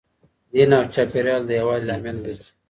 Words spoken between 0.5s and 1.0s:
دین او